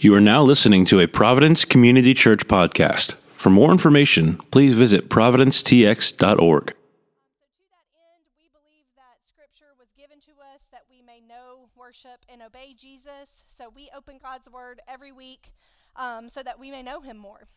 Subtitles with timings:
[0.00, 3.14] You are now listening to a Providence Community Church podcast.
[3.32, 6.14] For more information, please visit providencetx.org.
[6.20, 11.20] So, to that end, we believe that Scripture was given to us that we may
[11.26, 13.42] know, worship, and obey Jesus.
[13.48, 15.48] So, we open God's Word every week
[15.96, 17.48] um, so that we may know Him more.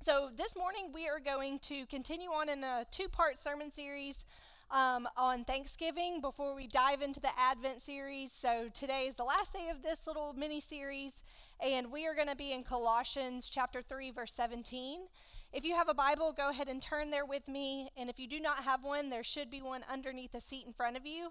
[0.00, 4.26] So, this morning we are going to continue on in a two part sermon series
[4.70, 8.32] um, on Thanksgiving before we dive into the Advent series.
[8.32, 11.24] So, today is the last day of this little mini series,
[11.64, 15.06] and we are going to be in Colossians chapter 3, verse 17.
[15.50, 17.88] If you have a Bible, go ahead and turn there with me.
[17.96, 20.74] And if you do not have one, there should be one underneath the seat in
[20.74, 21.30] front of you.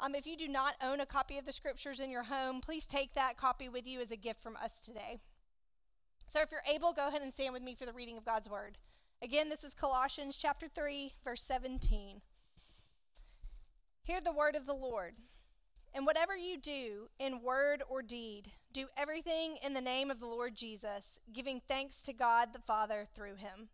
[0.00, 2.86] Um, if you do not own a copy of the scriptures in your home, please
[2.86, 5.20] take that copy with you as a gift from us today.
[6.26, 8.50] So if you're able, go ahead and stand with me for the reading of God's
[8.50, 8.78] word.
[9.22, 12.20] Again, this is Colossians chapter 3, verse 17.
[14.02, 15.12] Hear the word of the Lord.
[15.94, 20.26] And whatever you do in word or deed, do everything in the name of the
[20.26, 23.68] Lord Jesus, giving thanks to God the Father through him.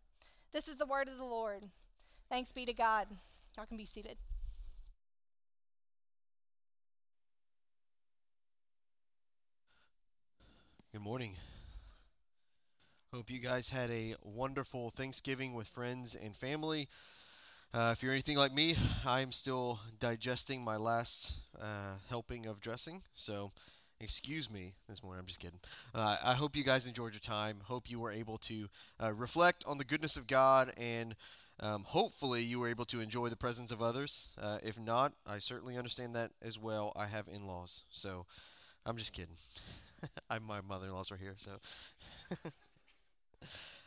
[0.51, 1.63] This is the word of the Lord.
[2.29, 3.07] Thanks be to God.
[3.55, 4.17] Y'all can be seated.
[10.91, 11.31] Good morning.
[13.13, 16.87] Hope you guys had a wonderful Thanksgiving with friends and family.
[17.73, 18.75] Uh, if you're anything like me,
[19.07, 23.51] I'm still digesting my last uh, helping of dressing, so
[24.01, 25.19] excuse me this morning.
[25.19, 25.59] I'm just kidding.
[25.93, 27.57] Uh, I hope you guys enjoyed your time.
[27.65, 28.67] Hope you were able to
[29.03, 31.15] uh, reflect on the goodness of God and
[31.61, 34.33] um, hopefully you were able to enjoy the presence of others.
[34.41, 36.93] Uh, if not, I certainly understand that as well.
[36.95, 38.25] I have in laws, so
[38.85, 39.35] I'm just kidding.
[40.29, 41.51] I'm my mother in laws are here, so.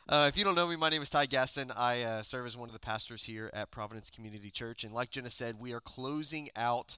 [0.08, 1.70] Uh, if you don't know me, my name is Ty Gaston.
[1.76, 4.82] I uh, serve as one of the pastors here at Providence Community Church.
[4.82, 6.96] And like Jenna said, we are closing out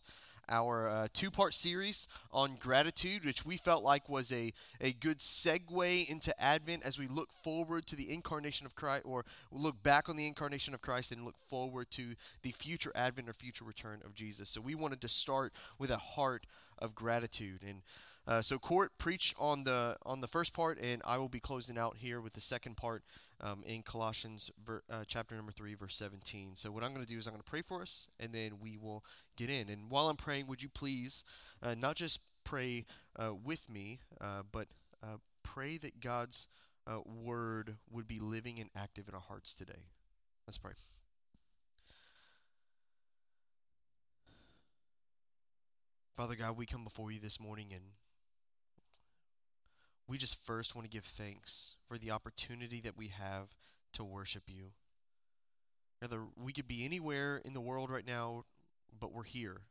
[0.48, 5.19] our uh, two part series on gratitude, which we felt like was a, a good
[5.19, 10.09] segue into Advent as we look forward to the incarnation of Christ, or look back
[10.09, 14.01] on the incarnation of Christ and look forward to the future Advent or future return
[14.05, 14.51] of Jesus.
[14.51, 16.46] So we wanted to start with a heart
[16.79, 17.61] of gratitude.
[17.67, 17.83] And
[18.27, 21.77] uh, so Court preach on the on the first part, and I will be closing
[21.77, 23.02] out here with the second part
[23.40, 26.57] um, in Colossians ver, uh, chapter number three, verse 17.
[26.57, 28.52] So what I'm going to do is I'm going to pray for us, and then
[28.63, 29.05] we will
[29.36, 29.68] get in.
[29.68, 31.24] And while I'm praying, would you please
[31.63, 32.86] uh, not just pray
[33.18, 34.67] uh, with me, uh, but
[35.02, 36.48] uh, pray that God's
[37.07, 39.89] word would be living and active in our hearts today.
[40.46, 40.73] Let's pray.
[46.13, 47.83] Father God, we come before you this morning and
[50.07, 53.55] we just first want to give thanks for the opportunity that we have
[53.95, 54.73] to worship you.
[56.03, 58.45] Rather, we could be anywhere in the world right now,
[59.01, 59.63] but we're here,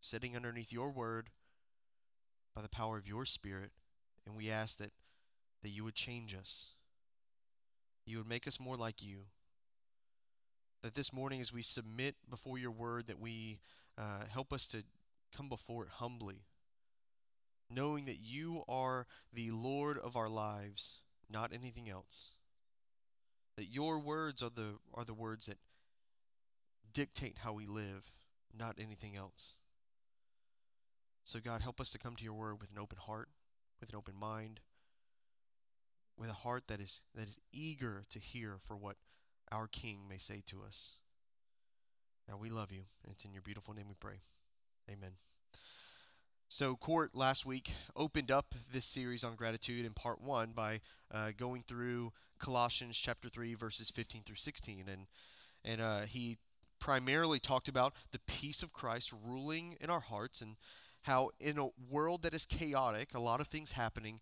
[0.00, 1.28] sitting underneath your word
[2.54, 3.70] by the power of your spirit,
[4.26, 4.90] and we ask that,
[5.62, 6.72] that you would change us.
[8.06, 9.18] You would make us more like you.
[10.82, 13.58] That this morning, as we submit before your word, that we
[13.98, 14.82] uh, help us to
[15.36, 16.46] come before it humbly
[17.70, 21.00] knowing that you are the Lord of our lives,
[21.30, 22.32] not anything else.
[23.56, 25.58] That your words are the are the words that
[26.92, 28.06] dictate how we live,
[28.56, 29.56] not anything else.
[31.24, 33.28] So God, help us to come to your word with an open heart,
[33.80, 34.60] with an open mind,
[36.18, 38.96] with a heart that is that is eager to hear for what
[39.52, 40.96] our King may say to us.
[42.28, 44.20] Now we love you, and it's in your beautiful name we pray.
[44.90, 45.12] Amen.
[46.48, 50.78] So, Court last week opened up this series on gratitude in part one by
[51.12, 54.84] uh, going through Colossians chapter 3, verses 15 through 16.
[54.90, 55.06] And,
[55.64, 56.36] and uh, he
[56.78, 60.54] primarily talked about the peace of Christ ruling in our hearts and
[61.02, 64.20] how, in a world that is chaotic, a lot of things happening,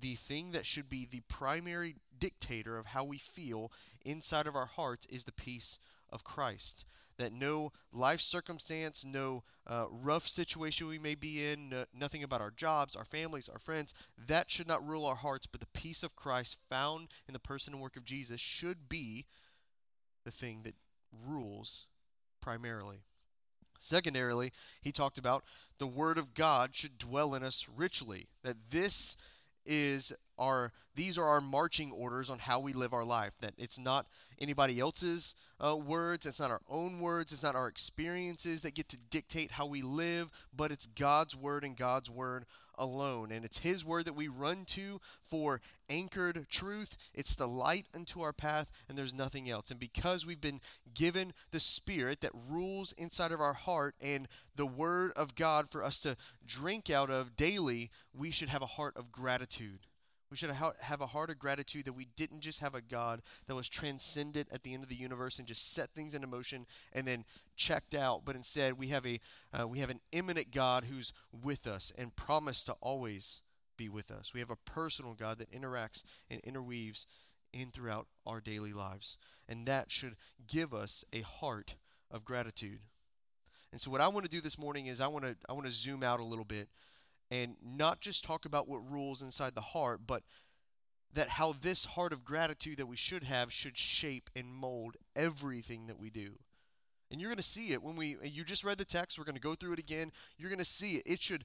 [0.00, 3.70] the thing that should be the primary dictator of how we feel
[4.06, 5.78] inside of our hearts is the peace
[6.10, 6.86] of Christ
[7.18, 12.40] that no life circumstance, no uh, rough situation we may be in, no, nothing about
[12.40, 13.94] our jobs, our families, our friends,
[14.28, 17.74] that should not rule our hearts, but the peace of Christ found in the person
[17.74, 19.26] and work of Jesus should be
[20.24, 20.74] the thing that
[21.26, 21.86] rules
[22.40, 22.98] primarily.
[23.78, 24.52] Secondarily,
[24.82, 25.44] he talked about
[25.78, 29.16] the Word of God should dwell in us richly, that this
[29.64, 30.16] is
[30.94, 33.34] these are our marching orders on how we live our life.
[33.40, 34.06] That it's not
[34.40, 38.88] anybody else's uh, words, it's not our own words, it's not our experiences that get
[38.88, 42.44] to dictate how we live, but it's God's word and God's word
[42.78, 43.32] alone.
[43.32, 47.10] And it's His word that we run to for anchored truth.
[47.14, 49.70] It's the light unto our path, and there's nothing else.
[49.70, 50.60] And because we've been
[50.94, 54.26] given the Spirit that rules inside of our heart and
[54.56, 58.66] the Word of God for us to drink out of daily, we should have a
[58.66, 59.80] heart of gratitude.
[60.30, 63.54] We should have a heart of gratitude that we didn't just have a God that
[63.54, 67.06] was transcendent at the end of the universe and just set things into motion and
[67.06, 67.24] then
[67.56, 69.18] checked out, but instead we have a
[69.54, 73.40] uh, we have an immanent God who's with us and promised to always
[73.78, 74.34] be with us.
[74.34, 77.06] We have a personal God that interacts and interweaves
[77.54, 79.16] in throughout our daily lives,
[79.48, 80.16] and that should
[80.46, 81.76] give us a heart
[82.10, 82.80] of gratitude.
[83.72, 85.66] And so, what I want to do this morning is I want to I want
[85.66, 86.68] to zoom out a little bit
[87.30, 90.22] and not just talk about what rules inside the heart, but
[91.14, 95.86] that how this heart of gratitude that we should have should shape and mold everything
[95.86, 96.38] that we do.
[97.10, 99.34] And you're going to see it when we you just read the text, we're going
[99.34, 100.10] to go through it again.
[100.36, 101.02] You're going to see it.
[101.06, 101.44] It should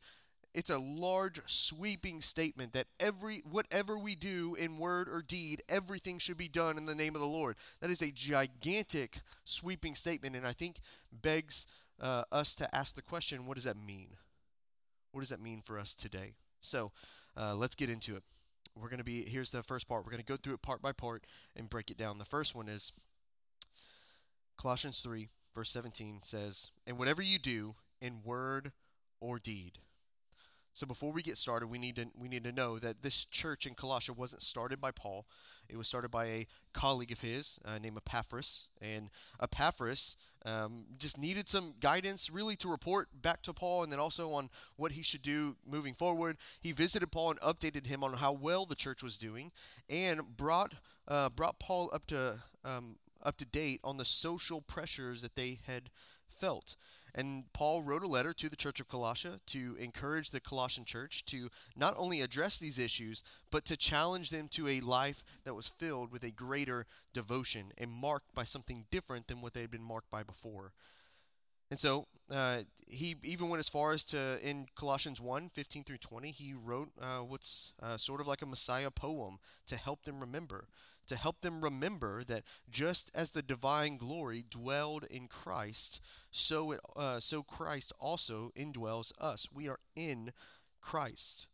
[0.53, 6.19] it's a large sweeping statement that every whatever we do in word or deed, everything
[6.19, 7.56] should be done in the name of the Lord.
[7.81, 10.77] That is a gigantic sweeping statement and I think
[11.12, 11.68] begs
[12.01, 14.09] uh, us to ask the question, what does that mean?
[15.13, 16.33] What does that mean for us today?
[16.60, 16.92] So
[17.38, 18.24] uh, let's get into it.
[18.75, 20.04] We're going to be, here's the first part.
[20.04, 21.24] We're going to go through it part by part
[21.56, 22.18] and break it down.
[22.18, 23.06] The first one is
[24.57, 28.71] Colossians 3, verse 17 says, And whatever you do in word
[29.21, 29.74] or deed,
[30.73, 33.67] so before we get started, we need to we need to know that this church
[33.67, 35.25] in Colossia wasn't started by Paul.
[35.69, 39.09] It was started by a colleague of his uh, named Epaphras, and
[39.41, 44.31] Epaphras um, just needed some guidance, really, to report back to Paul, and then also
[44.31, 46.37] on what he should do moving forward.
[46.61, 49.51] He visited Paul and updated him on how well the church was doing,
[49.89, 50.73] and brought
[51.07, 55.59] uh, brought Paul up to um, up to date on the social pressures that they
[55.67, 55.83] had
[56.27, 56.75] felt.
[57.15, 61.25] And Paul wrote a letter to the church of Colossia to encourage the Colossian church
[61.25, 65.68] to not only address these issues, but to challenge them to a life that was
[65.68, 69.83] filled with a greater devotion and marked by something different than what they had been
[69.83, 70.74] marked by before.
[71.69, 75.98] And so uh, he even went as far as to, in Colossians 1 15 through
[75.98, 79.38] 20, he wrote uh, what's uh, sort of like a Messiah poem
[79.68, 80.68] to help them remember
[81.07, 86.79] to help them remember that just as the divine glory dwelled in Christ, so it,
[86.95, 89.50] uh, so Christ also indwells us.
[89.53, 90.31] We are in
[90.81, 91.47] Christ.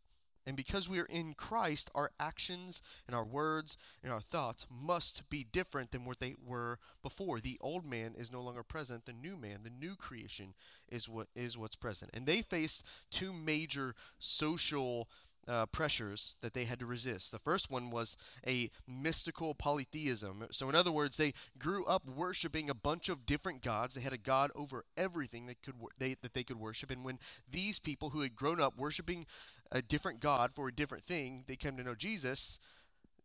[0.46, 5.30] And because we are in Christ, our actions and our words and our thoughts must
[5.30, 7.38] be different than what they were before.
[7.38, 9.04] The old man is no longer present.
[9.04, 10.54] The new man, the new creation,
[10.88, 12.10] is what is what's present.
[12.14, 15.08] And they faced two major social
[15.48, 17.32] uh, pressures that they had to resist.
[17.32, 18.16] The first one was
[18.46, 20.44] a mystical polytheism.
[20.50, 23.94] So, in other words, they grew up worshiping a bunch of different gods.
[23.94, 26.90] They had a god over everything that could they, that they could worship.
[26.90, 27.18] And when
[27.50, 29.26] these people who had grown up worshiping
[29.72, 32.60] a different god for a different thing, they came to know Jesus.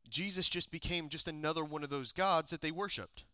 [0.10, 3.26] Jesus just became just another one of those gods that they worshipped.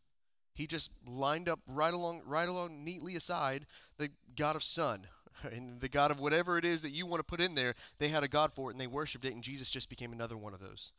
[0.54, 3.66] He just lined up right along, right along neatly aside
[3.98, 5.02] the God of sun,
[5.52, 8.10] and the God of whatever it is that you want to put in there, they
[8.10, 10.54] had a God for it and they worshiped it, and Jesus just became another one
[10.54, 10.92] of those.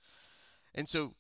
[0.75, 1.13] And so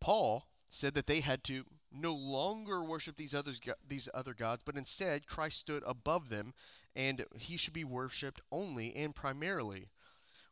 [0.00, 4.76] Paul said that they had to no longer worship these others these other gods, but
[4.76, 6.52] instead Christ stood above them
[6.96, 9.88] and he should be worshiped only and primarily.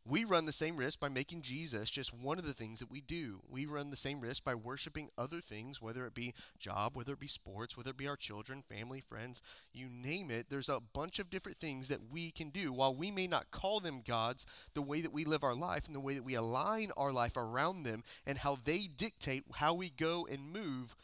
[0.08, 3.02] We run the same risk by making Jesus just one of the things that we
[3.02, 3.40] do.
[3.50, 7.20] We run the same risk by worshiping other things, whether it be job, whether it
[7.20, 10.46] be sports, whether it be our children, family, friends, you name it.
[10.48, 12.72] There's a bunch of different things that we can do.
[12.72, 15.94] While we may not call them gods, the way that we live our life and
[15.94, 19.90] the way that we align our life around them and how they dictate how we
[19.90, 20.96] go and move,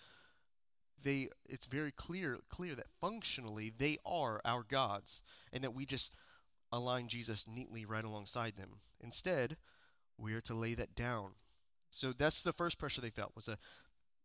[1.04, 5.20] they it's very clear clear that functionally they are our gods
[5.52, 6.18] and that we just
[6.76, 8.70] align Jesus neatly right alongside them.
[9.02, 9.56] Instead,
[10.18, 11.32] we are to lay that down.
[11.90, 13.56] So that's the first pressure they felt was a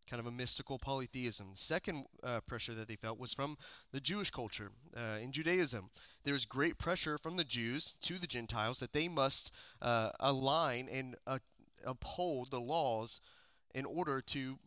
[0.10, 1.48] kind of a mystical polytheism.
[1.52, 3.58] The second uh, pressure that they felt was from
[3.92, 4.72] the Jewish culture.
[4.98, 5.90] Uh, in Judaism,
[6.24, 11.16] there's great pressure from the Jews to the Gentiles that they must uh, align and
[11.28, 11.38] uh,
[11.88, 13.22] uphold the laws
[13.76, 14.58] in order to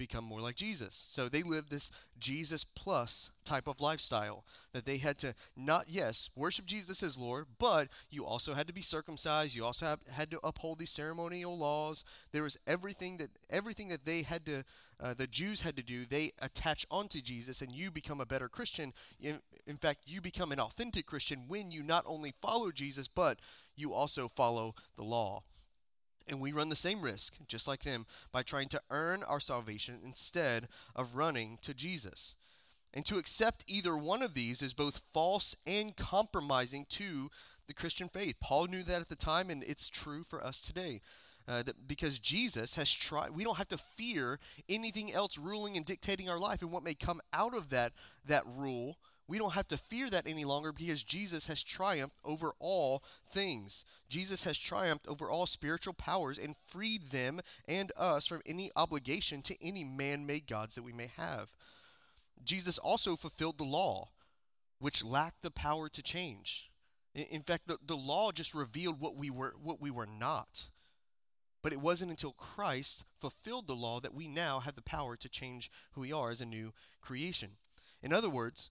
[0.00, 0.94] become more like Jesus.
[0.94, 6.30] So they lived this Jesus plus type of lifestyle that they had to not, yes,
[6.34, 9.54] worship Jesus as Lord, but you also had to be circumcised.
[9.54, 12.04] You also have, had to uphold these ceremonial laws.
[12.32, 14.64] There was everything that everything that they had to,
[15.04, 16.06] uh, the Jews had to do.
[16.06, 18.92] They attach onto Jesus, and you become a better Christian.
[19.20, 23.36] In, in fact, you become an authentic Christian when you not only follow Jesus, but
[23.76, 25.42] you also follow the law.
[26.30, 29.96] And we run the same risk, just like them, by trying to earn our salvation
[30.04, 32.36] instead of running to Jesus.
[32.94, 37.28] And to accept either one of these is both false and compromising to
[37.66, 38.36] the Christian faith.
[38.40, 41.00] Paul knew that at the time, and it's true for us today.
[41.48, 45.84] Uh, that because Jesus has tried, we don't have to fear anything else ruling and
[45.84, 47.90] dictating our life and what may come out of that
[48.26, 48.98] that rule.
[49.30, 53.84] We don't have to fear that any longer because Jesus has triumphed over all things.
[54.08, 59.40] Jesus has triumphed over all spiritual powers and freed them and us from any obligation
[59.42, 61.52] to any man made gods that we may have.
[62.42, 64.08] Jesus also fulfilled the law,
[64.80, 66.68] which lacked the power to change.
[67.14, 70.64] In fact, the, the law just revealed what we were what we were not.
[71.62, 75.28] But it wasn't until Christ fulfilled the law that we now have the power to
[75.28, 77.50] change who we are as a new creation.
[78.02, 78.70] In other words,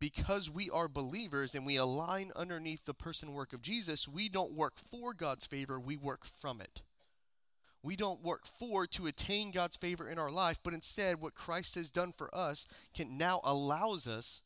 [0.00, 4.56] because we are believers and we align underneath the person work of Jesus, we don't
[4.56, 6.82] work for God's favor, we work from it.
[7.82, 11.76] We don't work for to attain God's favor in our life, but instead what Christ
[11.76, 14.42] has done for us can now allows us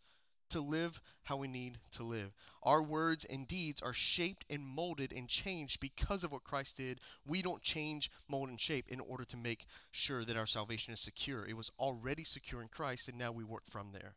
[0.50, 2.32] to live how we need to live.
[2.62, 7.00] Our words and deeds are shaped and molded and changed because of what Christ did.
[7.26, 11.00] We don't change, mold, and shape in order to make sure that our salvation is
[11.00, 11.44] secure.
[11.44, 14.14] It was already secure in Christ, and now we work from there.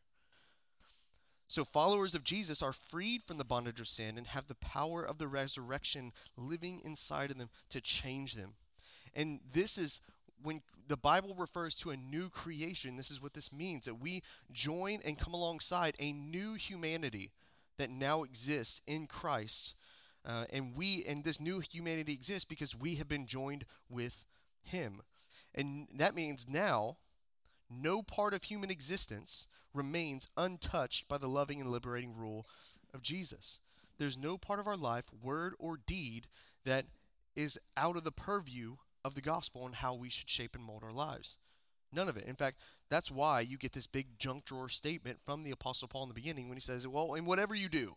[1.48, 5.02] So, followers of Jesus are freed from the bondage of sin and have the power
[5.02, 8.52] of the resurrection living inside of them to change them.
[9.16, 10.02] And this is
[10.42, 14.22] when the Bible refers to a new creation, this is what this means that we
[14.52, 17.30] join and come alongside a new humanity
[17.78, 19.74] that now exists in Christ.
[20.28, 24.26] Uh, and we and this new humanity exists because we have been joined with
[24.62, 25.00] him.
[25.54, 26.98] And that means now
[27.70, 32.46] no part of human existence remains untouched by the loving and liberating rule
[32.94, 33.60] of Jesus.
[33.98, 36.26] There's no part of our life, word or deed,
[36.64, 36.84] that
[37.36, 40.82] is out of the purview of the gospel and how we should shape and mold
[40.84, 41.38] our lives.
[41.92, 42.26] None of it.
[42.26, 42.56] In fact,
[42.90, 46.14] that's why you get this big junk drawer statement from the Apostle Paul in the
[46.14, 47.94] beginning when he says, Well, in whatever you do,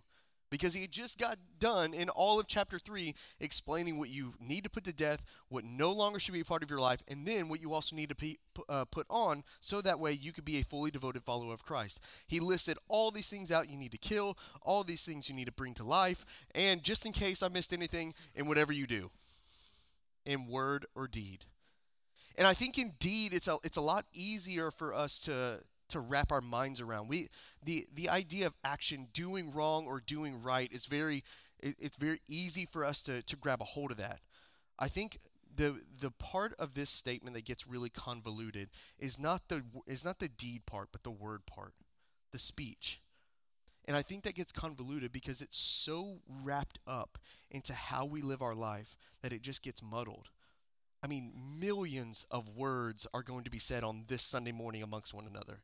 [0.52, 4.70] because he just got done in all of chapter 3 explaining what you need to
[4.70, 7.48] put to death, what no longer should be a part of your life, and then
[7.48, 8.36] what you also need to
[8.70, 12.26] uh, put on so that way you could be a fully devoted follower of Christ.
[12.28, 15.48] He listed all these things out you need to kill, all these things you need
[15.48, 19.10] to bring to life, and just in case I missed anything, in whatever you do,
[20.26, 21.46] in word or deed.
[22.38, 25.60] And I think indeed it's a it's a lot easier for us to
[25.92, 27.08] to wrap our minds around.
[27.08, 27.28] We
[27.64, 31.24] the the idea of action, doing wrong or doing right, is very
[31.60, 34.20] it, it's very easy for us to to grab a hold of that.
[34.80, 35.18] I think
[35.56, 38.70] the the part of this statement that gets really convoluted
[39.00, 41.74] is not the is not the deed part, but the word part,
[42.32, 43.00] the speech.
[43.88, 47.18] And I think that gets convoluted because it's so wrapped up
[47.50, 50.30] into how we live our life that it just gets muddled.
[51.04, 55.14] I mean, millions of words are going to be said on this Sunday morning amongst
[55.14, 55.62] one another.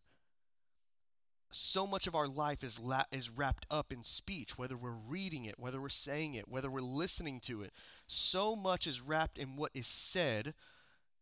[1.49, 5.45] So much of our life is, la- is wrapped up in speech, whether we're reading
[5.45, 7.71] it, whether we're saying it, whether we're listening to it.
[8.07, 10.53] So much is wrapped in what is said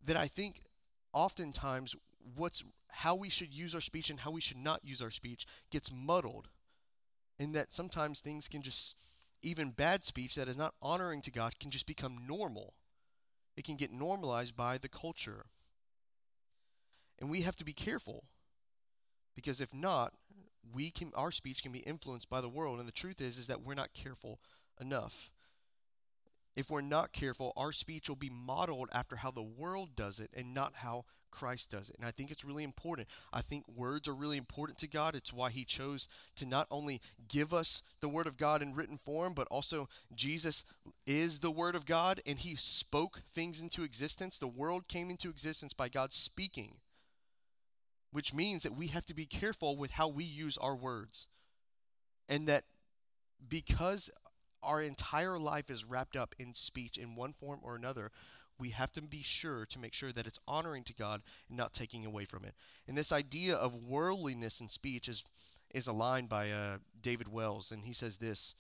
[0.06, 0.62] that I think
[1.14, 1.96] oftentimes
[2.36, 5.46] what's how we should use our speech and how we should not use our speech
[5.70, 6.48] gets muddled.
[7.38, 8.98] In that sometimes things can just
[9.44, 12.74] even bad speech that is not honoring to God can just become normal
[13.56, 15.46] it can get normalized by the culture.
[17.20, 18.26] And we have to be careful
[19.36, 20.14] because if not,
[20.74, 23.48] we can our speech can be influenced by the world and the truth is is
[23.48, 24.40] that we're not careful
[24.82, 25.32] enough.
[26.56, 30.30] If we're not careful, our speech will be modeled after how the world does it
[30.36, 31.04] and not how
[31.36, 31.98] Christ does it.
[31.98, 33.10] And I think it's really important.
[33.34, 35.16] I think words are really important to God.
[35.16, 38.98] It's why He chose to not only give us the Word of God in written
[38.98, 40.74] form, but also Jesus
[41.06, 44.40] is the Word of God and He spoke things into existence.
[44.40, 46.76] The world came into existence by God speaking,
[48.16, 51.28] which means that we have to be careful with how we use our words.
[52.30, 52.62] And that
[53.50, 54.10] because
[54.64, 58.12] our entire life is wrapped up in speech in one form or another,
[58.58, 61.74] we have to be sure to make sure that it's honoring to God and not
[61.74, 62.54] taking away from it.
[62.88, 65.26] And this idea of worldliness in speech is
[65.74, 68.56] is aligned by uh, David Wells, and he says this.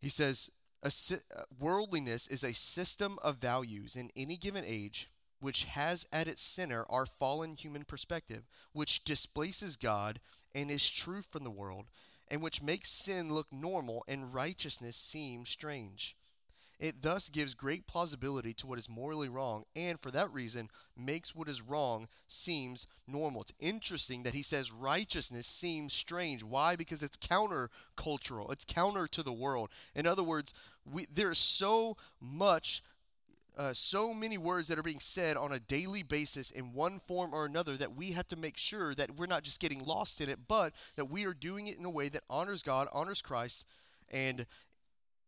[0.00, 0.50] He says,
[0.88, 1.22] si-
[1.60, 5.06] worldliness is a system of values in any given age
[5.44, 10.18] which has at its center our fallen human perspective, which displaces God
[10.54, 11.84] and is true from the world,
[12.30, 16.16] and which makes sin look normal and righteousness seem strange.
[16.80, 21.34] It thus gives great plausibility to what is morally wrong, and for that reason makes
[21.34, 23.42] what is wrong seems normal.
[23.42, 26.42] It's interesting that he says righteousness seems strange.
[26.42, 26.74] Why?
[26.74, 28.50] Because it's countercultural.
[28.50, 29.68] It's counter to the world.
[29.94, 30.54] In other words,
[30.90, 32.80] we, there's so much
[33.56, 37.32] uh, so many words that are being said on a daily basis in one form
[37.32, 40.28] or another that we have to make sure that we're not just getting lost in
[40.28, 43.68] it, but that we are doing it in a way that honors God, honors Christ,
[44.12, 44.46] and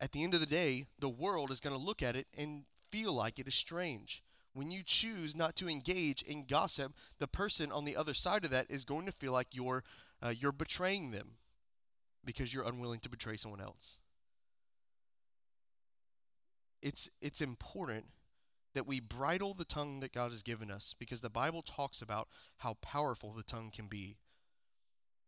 [0.01, 2.65] at the end of the day, the world is going to look at it and
[2.91, 4.23] feel like it is strange.
[4.53, 8.51] When you choose not to engage in gossip, the person on the other side of
[8.51, 9.85] that is going to feel like you're
[10.23, 11.33] uh, you're betraying them
[12.25, 13.99] because you're unwilling to betray someone else.
[16.83, 18.07] It's it's important
[18.77, 22.29] that we bridle the tongue that God has given us because the Bible talks about
[22.59, 24.19] how powerful the tongue can be.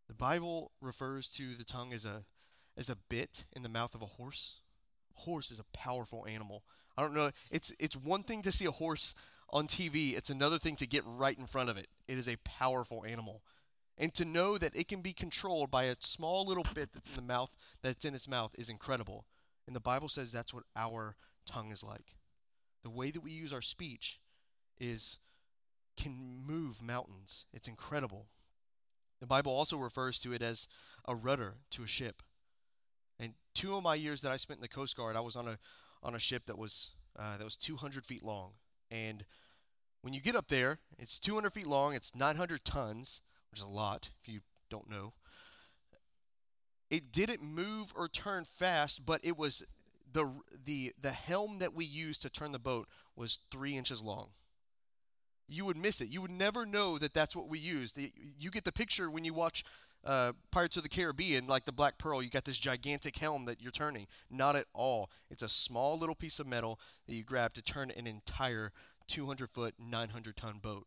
[0.07, 2.25] The Bible refers to the tongue as a
[2.77, 4.61] as a bit in the mouth of a horse.
[5.15, 6.63] Horse is a powerful animal.
[6.97, 7.31] I don't know.
[7.51, 9.15] It's it's one thing to see a horse
[9.51, 10.17] on TV.
[10.17, 11.87] It's another thing to get right in front of it.
[12.07, 13.43] It is a powerful animal.
[13.97, 17.17] And to know that it can be controlled by a small little bit that's in
[17.17, 19.25] the mouth that's in its mouth is incredible.
[19.67, 22.18] And the Bible says that's what our tongue is like.
[22.83, 24.19] The way that we use our speech
[24.79, 25.19] is
[25.97, 26.13] can
[26.47, 27.47] move mountains.
[27.53, 28.27] It's incredible.
[29.21, 30.69] The Bible also refers to it as
[31.07, 32.23] a rudder to a ship.
[33.19, 35.49] And two of my years that I spent in the Coast Guard, I was on
[35.49, 35.59] a
[36.03, 38.53] on a ship that was uh, that was 200 feet long.
[38.91, 39.25] And
[40.03, 41.95] when you get up there, it's 200 feet long.
[41.95, 45.13] It's 900 tons, which is a lot if you don't know.
[46.91, 49.67] It didn't move or turn fast, but it was
[50.13, 50.33] the
[50.65, 52.87] the the helm that we used to turn the boat
[53.17, 54.29] was three inches long.
[55.49, 56.09] You would miss it.
[56.09, 57.99] You would never know that that's what we used.
[58.39, 59.65] You get the picture when you watch
[60.05, 62.23] uh, Pirates of the Caribbean, like the Black Pearl.
[62.23, 64.07] You got this gigantic helm that you're turning.
[64.31, 65.11] Not at all.
[65.31, 68.73] It's a small little piece of metal that you grab to turn an entire
[69.09, 70.87] 200 foot, 900 ton boat.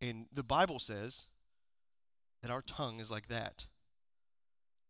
[0.00, 1.26] And the Bible says
[2.42, 3.66] that our tongue is like that.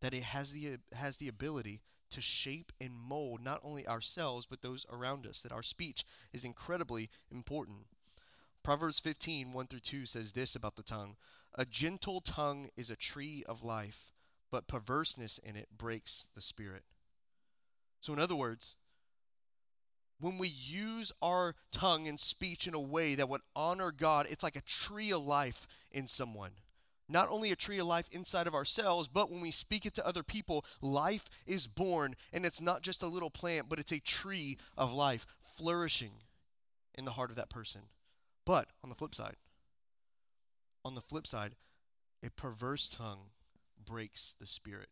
[0.00, 1.80] That it has the has the ability
[2.14, 6.44] to shape and mold not only ourselves, but those around us, that our speech is
[6.44, 7.86] incredibly important.
[8.62, 11.16] Proverbs 15, 1 through 2 says this about the tongue
[11.56, 14.12] A gentle tongue is a tree of life,
[14.50, 16.82] but perverseness in it breaks the spirit.
[18.00, 18.76] So, in other words,
[20.20, 24.42] when we use our tongue and speech in a way that would honor God, it's
[24.44, 26.52] like a tree of life in someone
[27.08, 30.06] not only a tree of life inside of ourselves, but when we speak it to
[30.06, 32.14] other people, life is born.
[32.32, 36.12] And it's not just a little plant, but it's a tree of life flourishing
[36.96, 37.82] in the heart of that person.
[38.46, 39.36] But on the flip side,
[40.84, 41.52] on the flip side,
[42.24, 43.30] a perverse tongue
[43.84, 44.88] breaks the spirit.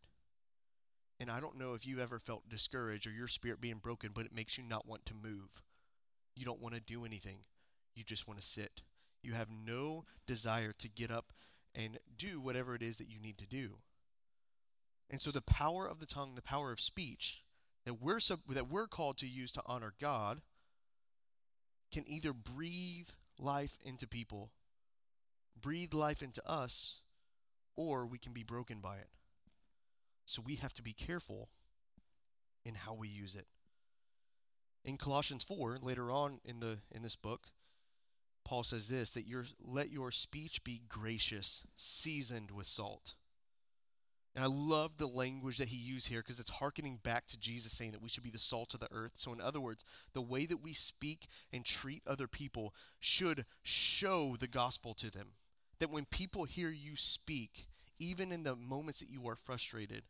[1.21, 4.27] And I don't know if you've ever felt discouraged or your spirit being broken, but
[4.27, 5.63] it makes you not want to move.
[6.35, 7.39] You don't want to do anything.
[7.95, 8.83] You just want to sit.
[9.23, 11.33] You have no desire to get up
[11.75, 13.79] and do whatever it is that you need to do.
[15.11, 17.43] And so the power of the tongue, the power of speech
[17.85, 20.41] that we're that we're called to use to honor God
[21.93, 23.09] can either breathe
[23.39, 24.51] life into people,
[25.61, 27.03] breathe life into us,
[27.77, 29.09] or we can be broken by it.
[30.25, 31.49] So we have to be careful
[32.65, 33.47] in how we use it.
[34.85, 37.49] In Colossians 4, later on in the in this book,
[38.45, 43.15] Paul says this that your let your speech be gracious, seasoned with salt.
[44.35, 47.73] And I love the language that he used here because it's harkening back to Jesus
[47.73, 49.13] saying that we should be the salt of the earth.
[49.17, 54.37] So, in other words, the way that we speak and treat other people should show
[54.41, 55.33] the gospel to them.
[55.81, 57.67] That when people hear you speak,
[57.99, 60.03] even in the moments that you are frustrated,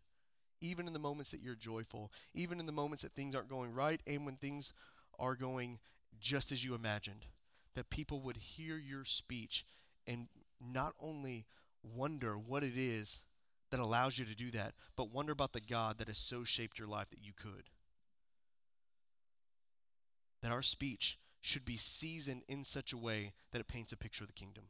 [0.61, 3.75] even in the moments that you're joyful, even in the moments that things aren't going
[3.75, 4.73] right, and when things
[5.19, 5.79] are going
[6.21, 7.27] just as you imagined,
[7.75, 9.65] that people would hear your speech
[10.07, 10.29] and
[10.61, 11.47] not only
[11.83, 13.25] wonder what it is
[13.71, 16.79] that allows you to do that, but wonder about the God that has so shaped
[16.79, 17.65] your life that you could.
[20.43, 24.25] That our speech should be seasoned in such a way that it paints a picture
[24.25, 24.65] of the kingdom.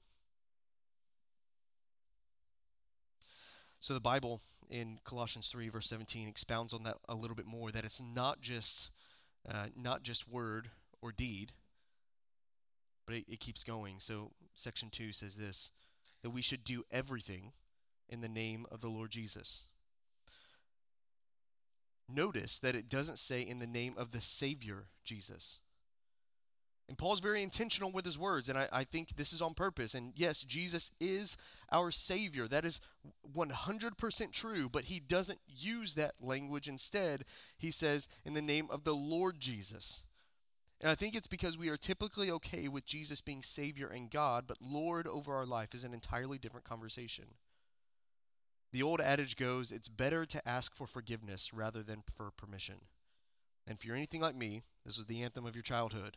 [3.81, 7.73] So the Bible in Colossians 3 verse 17 expounds on that a little bit more
[7.73, 8.93] that it's not just
[9.53, 10.69] uh, not just word
[11.03, 11.51] or deed,
[13.07, 13.97] but it, it keeps going.
[13.99, 15.71] So, section 2 says this
[16.23, 17.53] that we should do everything
[18.09, 19.69] in the name of the Lord Jesus.
[22.09, 25.61] Notice that it doesn't say in the name of the Savior Jesus.
[26.89, 29.95] And Paul's very intentional with his words, and I, I, think this is on purpose.
[29.95, 31.39] And yes, Jesus is
[31.71, 32.47] our Savior.
[32.47, 32.81] That is
[33.35, 36.69] 100% true, but he doesn't use that language.
[36.69, 37.23] Instead,
[37.57, 40.07] he says, in the name of the Lord Jesus.
[40.83, 44.45] And I think it's because we are typically okay with Jesus being Savior and God,
[44.49, 47.27] but Lord over our life is an entirely different conversation.
[48.73, 52.77] The old adage goes it's better to ask for forgiveness rather than for permission.
[53.69, 56.17] And if you're anything like me, this was the anthem of your childhood.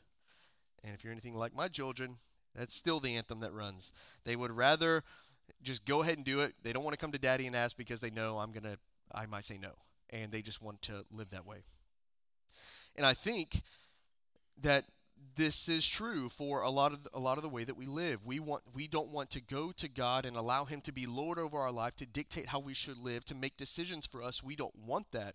[0.84, 2.16] And if you're anything like my children,
[2.56, 3.92] that's still the anthem that runs.
[4.26, 5.04] They would rather
[5.62, 6.54] just go ahead and do it.
[6.64, 8.78] They don't want to come to daddy and ask because they know I'm going to
[9.14, 9.72] I might say no.
[10.10, 11.58] And they just want to live that way.
[12.96, 13.62] And I think
[14.62, 14.84] that
[15.36, 18.26] this is true for a lot of a lot of the way that we live.
[18.26, 21.38] We want we don't want to go to God and allow him to be lord
[21.38, 24.44] over our life to dictate how we should live, to make decisions for us.
[24.44, 25.34] We don't want that.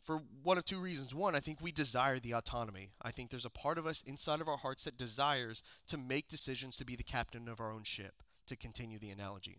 [0.00, 1.14] For one of two reasons.
[1.14, 2.90] One, I think we desire the autonomy.
[3.02, 6.28] I think there's a part of us inside of our hearts that desires to make
[6.28, 9.58] decisions to be the captain of our own ship, to continue the analogy.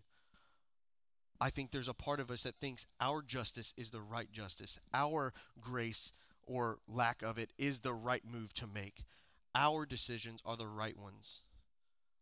[1.39, 4.79] I think there's a part of us that thinks our justice is the right justice.
[4.93, 6.13] Our grace
[6.51, 9.03] or lack of it is the right move to make.
[9.55, 11.43] Our decisions are the right ones.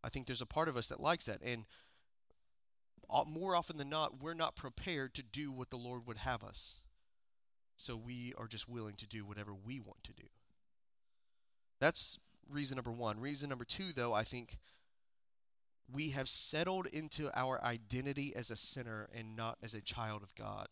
[0.03, 1.41] I think there's a part of us that likes that.
[1.41, 1.65] And
[3.27, 6.83] more often than not, we're not prepared to do what the Lord would have us.
[7.75, 10.27] So we are just willing to do whatever we want to do.
[11.79, 13.19] That's reason number one.
[13.19, 14.57] Reason number two, though, I think
[15.91, 20.35] we have settled into our identity as a sinner and not as a child of
[20.35, 20.67] God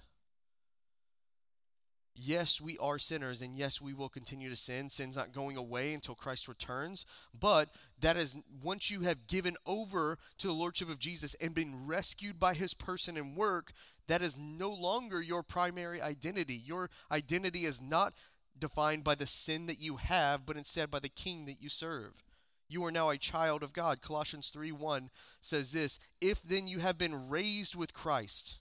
[2.18, 4.90] yes, we are sinners, and yes, we will continue to sin.
[4.90, 7.06] Sin's not going away until Christ returns.
[7.40, 7.70] But
[8.02, 12.40] that is once you have given over to the Lordship of Jesus and been rescued
[12.40, 13.72] by his person and work,
[14.08, 16.60] that is no longer your primary identity.
[16.66, 18.14] Your identity is not
[18.60, 22.24] defined by the sin that you have, but instead by the king that you serve.
[22.70, 24.02] You are now a child of God.
[24.02, 28.60] Colossians 3 1 says this If then you have been raised with Christ,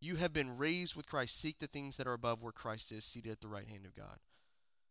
[0.00, 1.40] you have been raised with Christ.
[1.40, 3.94] Seek the things that are above where Christ is, seated at the right hand of
[3.94, 4.16] God.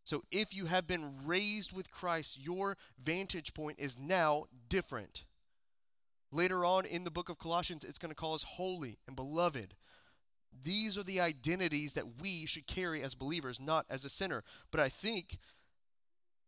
[0.03, 5.25] So if you have been raised with Christ, your vantage point is now different.
[6.31, 9.73] Later on in the book of Colossians, it's going to call us holy and beloved.
[10.63, 14.43] These are the identities that we should carry as believers, not as a sinner.
[14.71, 15.37] But I think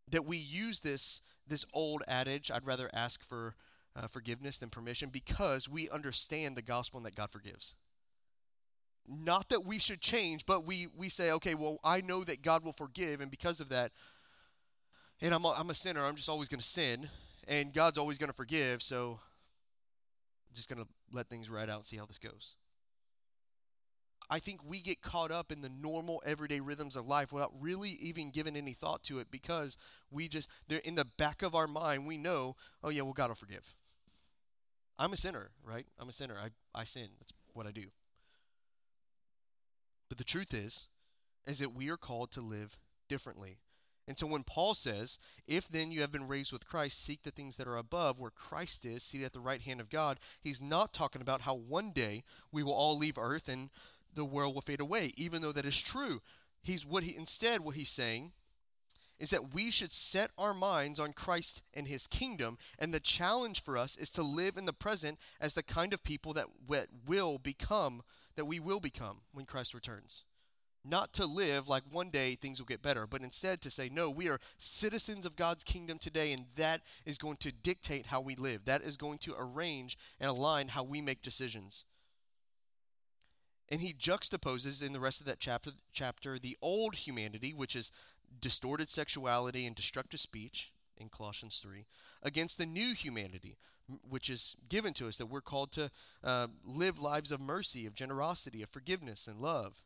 [0.10, 3.56] that we use this this old adage, I'd rather ask for
[3.95, 7.74] uh, forgiveness than permission, because we understand the gospel and that God forgives.
[9.08, 12.64] Not that we should change, but we, we say, okay, well, I know that God
[12.64, 13.92] will forgive, and because of that,
[15.22, 17.08] and I'm a, I'm a sinner, I'm just always going to sin,
[17.48, 19.20] and God's always going to forgive, so
[20.50, 22.56] I'm just going to let things ride out and see how this goes.
[24.30, 27.98] I think we get caught up in the normal everyday rhythms of life without really
[28.00, 29.76] even giving any thought to it because
[30.10, 33.28] we just, they're in the back of our mind, we know, oh yeah, well, God
[33.28, 33.68] will forgive.
[34.98, 35.86] I'm a sinner, right?
[36.00, 36.36] I'm a sinner.
[36.42, 37.08] I, I sin.
[37.20, 37.88] That's what I do.
[40.12, 40.88] But the truth is,
[41.47, 43.60] is that we are called to live differently.
[44.10, 47.32] And so when Paul says, if then you have been raised with Christ, seek the
[47.32, 50.62] things that are above, where Christ is, seated at the right hand of God, he's
[50.62, 53.69] not talking about how one day we will all leave earth and
[54.13, 56.19] the world will fade away, even though that is true.
[56.62, 58.34] He's what he instead what he's saying
[59.17, 63.63] is that we should set our minds on Christ and his kingdom, and the challenge
[63.63, 66.47] for us is to live in the present as the kind of people that
[67.08, 68.02] will become
[68.36, 70.26] that we will become when Christ returns.
[70.84, 74.10] Not to live like one day things will get better, but instead to say, no,
[74.10, 78.36] we are citizens of God's kingdom today, and that is going to dictate how we
[78.36, 78.65] live.
[78.65, 81.86] That is going to arrange and align how we make decisions.
[83.70, 87.91] And he juxtaposes in the rest of that chapter, chapter the old humanity, which is
[88.41, 91.86] distorted sexuality and destructive speech in Colossians 3,
[92.24, 93.58] against the new humanity,
[94.08, 95.90] which is given to us, that we're called to
[96.24, 99.84] uh, live lives of mercy, of generosity, of forgiveness, and love.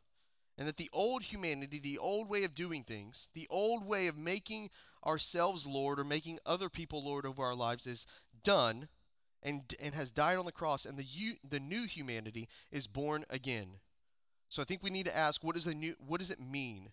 [0.58, 4.16] And that the old humanity, the old way of doing things, the old way of
[4.16, 4.70] making
[5.06, 8.06] ourselves Lord or making other people Lord over our lives is
[8.42, 8.88] done
[9.42, 11.04] and, and has died on the cross, and the,
[11.48, 13.68] the new humanity is born again.
[14.48, 16.88] So I think we need to ask what, is the new, what does it mean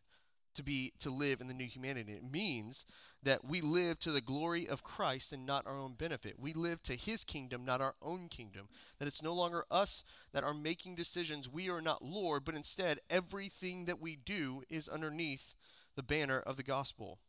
[0.56, 2.14] to be to live in the new humanity.
[2.14, 2.86] It means
[3.24, 6.36] that we live to the glory of Christ and not our own benefit.
[6.40, 8.68] We live to his kingdom, not our own kingdom.
[9.00, 11.52] That it's no longer us that are making decisions.
[11.52, 15.56] We are not Lord, but instead everything that we do is underneath
[15.96, 17.20] the banner of the gospel.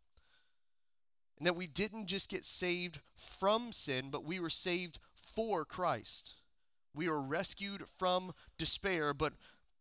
[1.39, 6.37] And that we didn't just get saved from sin, but we were saved for Christ.
[6.95, 9.33] We were rescued from despair, but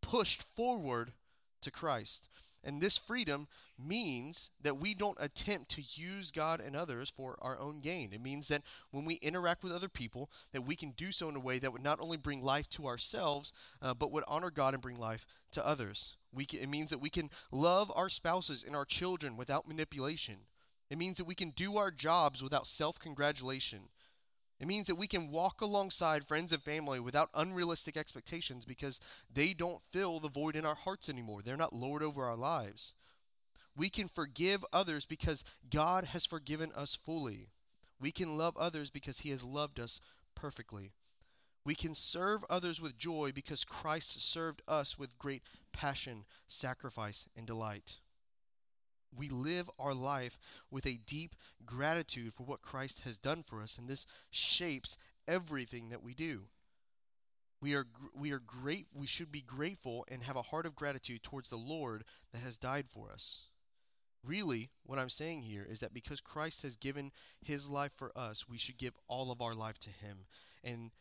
[0.02, 1.14] pushed forward
[1.62, 2.30] to Christ.
[2.64, 3.48] And this freedom
[3.78, 8.12] means that we don't attempt to use God and others for our own gain.
[8.14, 11.36] It means that when we interact with other people, that we can do so in
[11.36, 14.74] a way that would not only bring life to ourselves, uh, but would honor God
[14.74, 16.18] and bring life to others.
[16.34, 20.38] We can, it means that we can love our spouses and our children without manipulation.
[20.90, 23.90] It means that we can do our jobs without self congratulation.
[24.64, 29.52] It means that we can walk alongside friends and family without unrealistic expectations because they
[29.52, 31.42] don't fill the void in our hearts anymore.
[31.42, 32.94] They're not Lord over our lives.
[33.76, 37.50] We can forgive others because God has forgiven us fully.
[38.00, 40.00] We can love others because he has loved us
[40.34, 40.92] perfectly.
[41.66, 47.46] We can serve others with joy because Christ served us with great passion, sacrifice, and
[47.46, 47.98] delight.
[49.16, 50.38] We live our life
[50.72, 51.32] with a deep
[51.66, 54.98] gratitude for what Christ has done for us, and this shapes
[55.28, 56.44] everything that we do.
[57.62, 61.24] We are, we are great, we should be grateful and have a heart of gratitude
[61.24, 63.48] towards the Lord that has died for us.
[64.26, 68.50] Really, what I'm saying here is that because Christ has given his life for us,
[68.50, 70.26] we should give all of our life to him.
[70.64, 70.92] And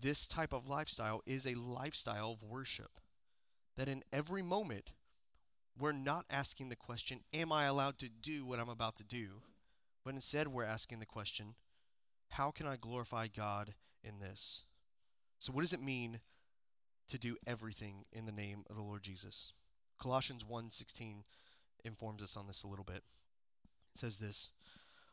[0.00, 2.98] this type of lifestyle is a lifestyle of worship.
[3.76, 4.92] That in every moment,
[5.78, 9.42] we're not asking the question, Am I allowed to do what I'm about to do?
[10.04, 11.54] But instead, we're asking the question,
[12.30, 14.64] How can I glorify God in this?
[15.38, 16.20] So, what does it mean
[17.08, 19.52] to do everything in the name of the Lord Jesus?
[19.98, 21.24] Colossians 1:16
[21.84, 23.02] informs us on this a little bit.
[23.94, 24.50] It says this,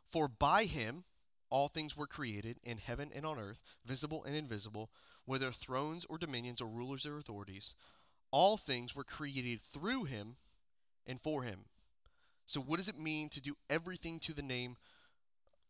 [0.05, 1.05] "For by him
[1.49, 4.91] all things were created in heaven and on earth, visible and invisible,
[5.25, 7.75] whether thrones or dominions or rulers or authorities.
[8.31, 10.35] All things were created through him
[11.07, 11.65] and for him."
[12.45, 14.77] So what does it mean to do everything to the name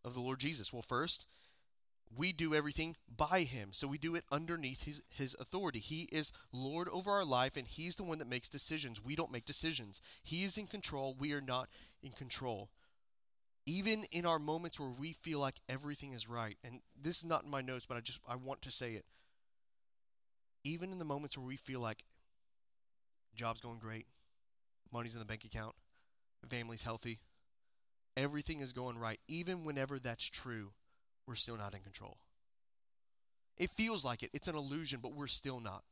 [0.04, 0.74] of the Lord Jesus?
[0.74, 1.28] Well, first,
[2.15, 3.69] we do everything by him.
[3.71, 5.80] So we do it underneath his, his authority.
[5.80, 9.04] He is Lord over our life, and he's the one that makes decisions.
[9.04, 10.02] We don't make decisions.
[10.24, 11.15] He is in control.
[11.17, 11.67] We are not
[12.04, 12.69] in control.
[13.65, 17.43] Even in our moments where we feel like everything is right, and this is not
[17.45, 19.06] in my notes, but I just I want to say it.
[20.63, 22.04] Even in the moments where we feel like
[23.34, 24.06] job's going great,
[24.95, 25.75] money's in the bank account,
[26.49, 27.19] family's healthy,
[28.15, 30.71] everything is going right, even whenever that's true,
[31.27, 32.17] we're still not in control.
[33.58, 34.29] It feels like it.
[34.34, 35.84] It's an illusion, but we're still not.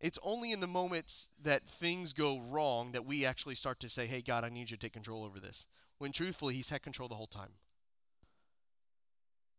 [0.00, 4.06] It's only in the moments that things go wrong that we actually start to say,
[4.06, 5.66] hey, God, I need you to take control over this.
[5.98, 7.52] When truthfully, He's had control the whole time.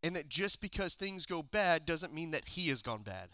[0.03, 3.30] And that just because things go bad doesn't mean that He has gone bad.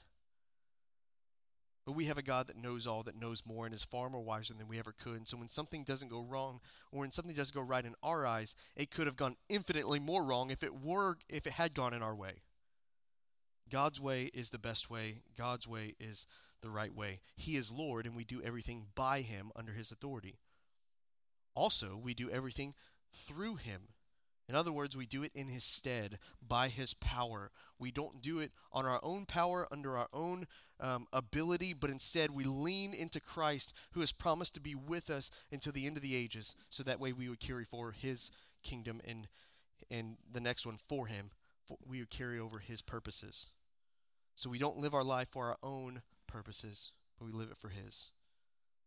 [1.85, 4.23] But we have a God that knows all, that knows more, and is far more
[4.23, 5.17] wiser than we ever could.
[5.17, 6.59] And so when something doesn't go wrong,
[6.91, 10.23] or when something does go right in our eyes, it could have gone infinitely more
[10.23, 12.43] wrong if it were if it had gone in our way.
[13.69, 15.15] God's way is the best way.
[15.37, 16.27] God's way is
[16.61, 17.19] the right way.
[17.35, 20.37] He is Lord, and we do everything by Him under His authority.
[21.53, 22.73] Also, we do everything
[23.11, 23.89] through Him.
[24.49, 27.49] In other words, we do it in His stead, by His power.
[27.79, 30.45] We don't do it on our own power, under our own
[30.79, 35.31] um, ability, but instead we lean into Christ, who has promised to be with us
[35.51, 38.31] until the end of the ages, so that way we would carry forward His
[38.63, 39.27] kingdom and
[39.91, 41.31] and the next one for Him.
[41.67, 43.47] For we would carry over His purposes.
[44.35, 47.69] So we don't live our life for our own purposes, but we live it for
[47.69, 48.11] His.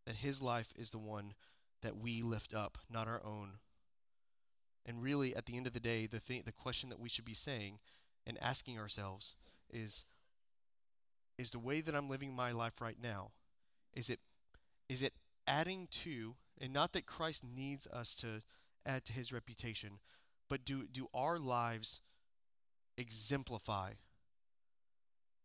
[0.05, 1.33] That His life is the one
[1.81, 3.53] that we lift up, not our own.
[4.87, 7.25] And really, at the end of the day, the thing, the question that we should
[7.25, 7.79] be saying
[8.25, 9.35] and asking ourselves
[9.69, 10.05] is
[11.37, 13.31] is the way that I'm living my life right now
[13.93, 14.19] is it
[14.89, 15.13] is it
[15.47, 18.41] adding to and not that Christ needs us to
[18.85, 19.99] add to his reputation
[20.49, 22.01] but do do our lives
[22.97, 23.91] exemplify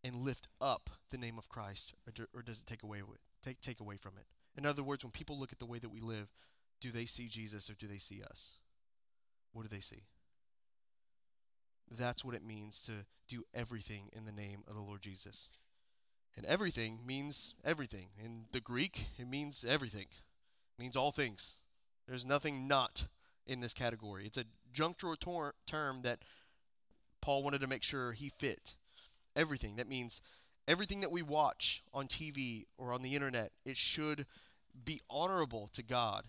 [0.05, 3.02] and lift up the name of Christ or, or does it take away
[3.42, 4.26] take take away from it?
[4.59, 6.33] In other words when people look at the way that we live
[6.81, 8.59] do they see Jesus or do they see us
[9.52, 10.02] what do they see
[11.90, 12.92] that's what it means to
[13.28, 15.48] do everything in the name of the Lord Jesus
[16.36, 18.08] and everything means everything.
[18.22, 20.06] In the Greek, it means everything.
[20.10, 21.58] It means all things.
[22.08, 23.04] There's nothing not
[23.46, 24.24] in this category.
[24.24, 26.20] It's a junctural tor- term that
[27.20, 28.74] Paul wanted to make sure he fit.
[29.36, 29.76] Everything.
[29.76, 30.22] That means
[30.66, 34.24] everything that we watch on TV or on the internet, it should
[34.84, 36.24] be honorable to God.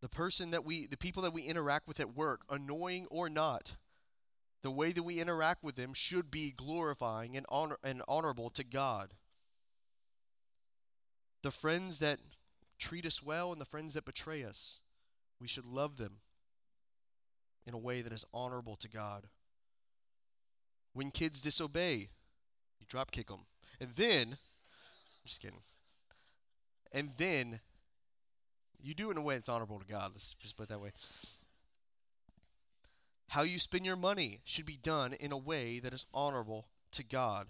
[0.00, 3.74] The person that we, the people that we interact with at work, annoying or not,
[4.62, 8.64] the way that we interact with them should be glorifying and, honor, and honorable to
[8.64, 9.10] God.
[11.42, 12.18] The friends that
[12.78, 14.80] treat us well and the friends that betray us,
[15.40, 16.18] we should love them
[17.66, 19.24] in a way that is honorable to God.
[20.92, 22.08] When kids disobey,
[22.80, 23.44] you drop kick them.
[23.80, 24.38] And then,
[25.24, 25.60] just kidding.
[26.92, 27.60] And then,
[28.80, 30.10] you do it in a way that's honorable to God.
[30.12, 30.90] Let's just put it that way.
[33.30, 37.04] How you spend your money should be done in a way that is honorable to
[37.04, 37.48] God.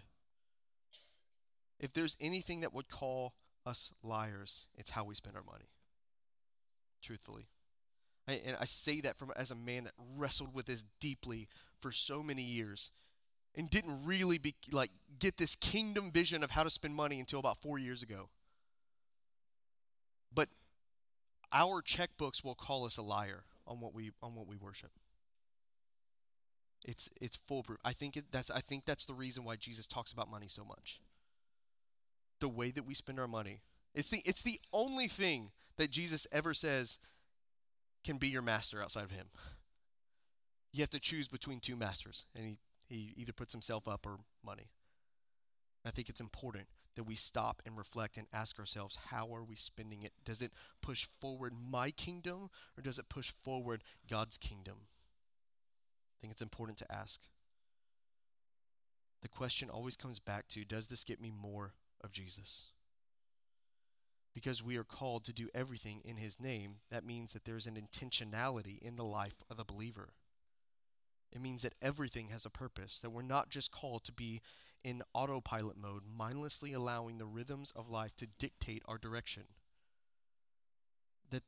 [1.79, 5.67] If there's anything that would call us liars, it's how we spend our money.
[7.03, 7.47] Truthfully.
[8.29, 11.49] I, and I say that from as a man that wrestled with this deeply
[11.81, 12.91] for so many years
[13.57, 17.39] and didn't really be like get this kingdom vision of how to spend money until
[17.39, 18.29] about 4 years ago.
[21.53, 24.91] Our checkbooks will call us a liar on what we on what we worship.
[26.85, 27.79] It's it's foolproof.
[27.85, 30.65] I think it, that's I think that's the reason why Jesus talks about money so
[30.65, 31.01] much.
[32.41, 33.61] The way that we spend our money.
[33.95, 36.99] It's the it's the only thing that Jesus ever says
[38.05, 39.27] can be your master outside of him.
[40.73, 44.19] You have to choose between two masters, and he, he either puts himself up or
[44.45, 44.71] money.
[45.87, 46.67] I think it's important
[46.99, 50.11] that we stop and reflect and ask ourselves how are we spending it?
[50.25, 50.51] Does it
[50.83, 54.79] push forward my kingdom or does it push forward God's kingdom?
[54.83, 57.21] I think it's important to ask.
[59.23, 62.73] The question always comes back to does this get me more of Jesus?
[64.35, 67.77] Because we are called to do everything in His name, that means that there's an
[67.77, 70.11] intentionality in the life of the believer.
[71.31, 74.41] It means that everything has a purpose, that we're not just called to be
[74.85, 79.45] in autopilot mode, mindlessly allowing the rhythms of life to dictate our direction.
[81.31, 81.43] That,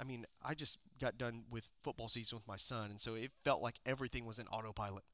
[0.00, 3.30] I mean, I just got done with football season with my son, and so it
[3.44, 5.04] felt like everything was in autopilot.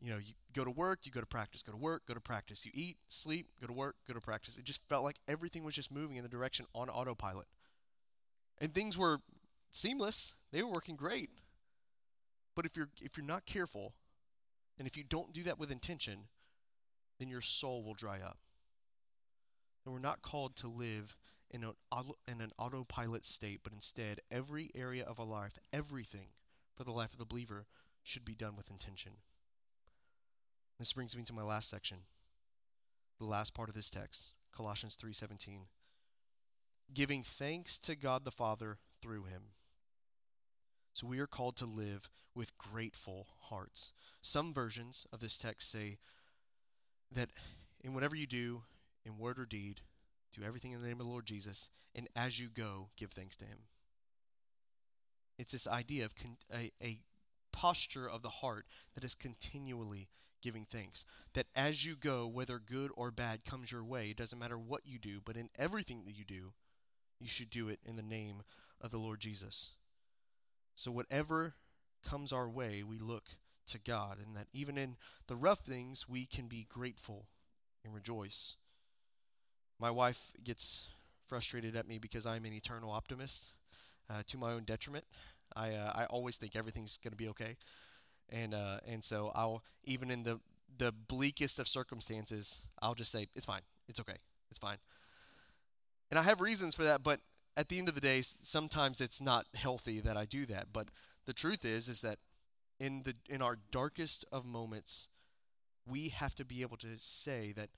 [0.00, 2.20] You know, you go to work, you go to practice, go to work, go to
[2.20, 2.64] practice.
[2.64, 4.56] You eat, sleep, go to work, go to practice.
[4.56, 7.46] It just felt like everything was just moving in the direction on autopilot.
[8.60, 9.18] And things were
[9.70, 11.30] seamless, they were working great.
[12.54, 13.94] But if you're if you're not careful,
[14.78, 16.28] and if you don't do that with intention,
[17.18, 18.38] then your soul will dry up.
[19.84, 21.16] And we're not called to live
[21.50, 21.72] in an,
[22.30, 26.28] in an autopilot state, but instead, every area of our life, everything
[26.74, 27.66] for the life of the believer,
[28.02, 29.12] should be done with intention.
[30.78, 31.98] This brings me to my last section,
[33.18, 35.66] the last part of this text, Colossians 3:17.
[36.94, 39.42] Giving thanks to God the Father through him.
[40.98, 43.92] So we are called to live with grateful hearts.
[44.20, 45.98] Some versions of this text say
[47.12, 47.28] that
[47.84, 48.62] in whatever you do,
[49.06, 49.82] in word or deed,
[50.36, 53.36] do everything in the name of the Lord Jesus, and as you go, give thanks
[53.36, 53.58] to Him.
[55.38, 56.98] It's this idea of con- a, a
[57.52, 58.64] posture of the heart
[58.96, 60.08] that is continually
[60.42, 61.04] giving thanks.
[61.34, 64.80] That as you go, whether good or bad comes your way, it doesn't matter what
[64.84, 66.54] you do, but in everything that you do,
[67.20, 68.42] you should do it in the name
[68.80, 69.77] of the Lord Jesus.
[70.78, 71.56] So, whatever
[72.08, 73.24] comes our way, we look
[73.66, 74.94] to God, and that even in
[75.26, 77.26] the rough things, we can be grateful
[77.84, 78.54] and rejoice.
[79.80, 80.94] My wife gets
[81.26, 83.54] frustrated at me because I'm an eternal optimist
[84.08, 85.04] uh, to my own detriment.
[85.56, 87.56] I, uh, I always think everything's going to be okay.
[88.30, 90.38] And, uh, and so I'll, even in the,
[90.78, 93.62] the bleakest of circumstances, I'll just say, it's fine.
[93.88, 94.18] It's okay.
[94.48, 94.78] It's fine.
[96.12, 97.18] And I have reasons for that, but
[97.58, 100.66] at the end of the day, sometimes it's not healthy that I do that.
[100.72, 100.88] But
[101.26, 102.18] the truth is, is that
[102.78, 105.08] in the in our darkest of moments,
[105.84, 107.70] we have to be able to say that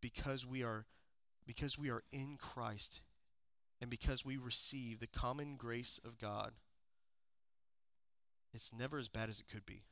[0.00, 0.86] because we are
[1.46, 3.02] because we are in Christ
[3.80, 6.52] and because we receive the common grace of God,
[8.52, 9.82] it's never as bad as it could be.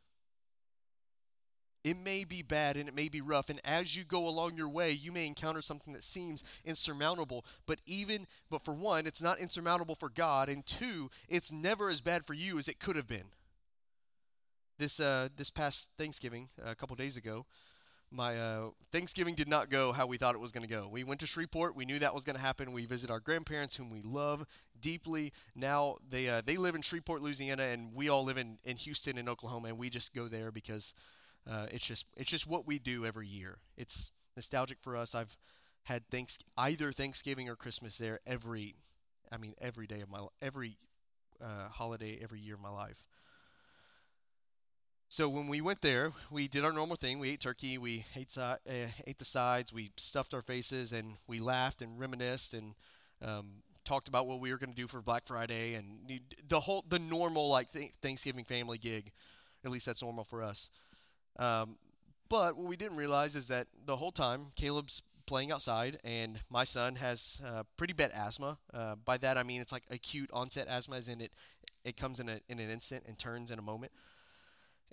[1.85, 4.69] It may be bad and it may be rough, and as you go along your
[4.69, 7.45] way, you may encounter something that seems insurmountable.
[7.67, 12.01] But even, but for one, it's not insurmountable for God, and two, it's never as
[12.01, 13.27] bad for you as it could have been.
[14.79, 17.47] This uh, this past Thanksgiving, a couple days ago,
[18.13, 20.89] my uh, Thanksgiving did not go how we thought it was going to go.
[20.89, 21.75] We went to Shreveport.
[21.75, 22.73] We knew that was going to happen.
[22.73, 24.45] We visited our grandparents, whom we love
[24.79, 25.33] deeply.
[25.57, 29.19] Now they uh, they live in Shreveport, Louisiana, and we all live in, in Houston
[29.19, 30.95] and Oklahoma, and we just go there because
[31.51, 33.59] uh, it's just it's just what we do every year.
[33.77, 35.15] It's nostalgic for us.
[35.15, 35.37] I've
[35.85, 38.75] had thanks either Thanksgiving or Christmas there every,
[39.33, 40.77] I mean every day of my every
[41.43, 43.05] uh, holiday every year of my life.
[45.09, 47.19] So when we went there, we did our normal thing.
[47.19, 51.39] We ate turkey, we ate, uh, ate the sides, we stuffed our faces, and we
[51.39, 52.75] laughed and reminisced and
[53.21, 56.83] um, talked about what we were going to do for Black Friday and the whole
[56.89, 59.11] the normal like Thanksgiving family gig.
[59.65, 60.71] At least that's normal for us.
[61.39, 61.77] Um,
[62.29, 66.65] but what we didn't realize is that the whole time Caleb's playing outside, and my
[66.65, 68.59] son has uh, pretty bad asthma.
[68.73, 71.31] Uh, by that I mean it's like acute onset asthma, as in it
[71.85, 73.93] it comes in a, in an instant and turns in a moment,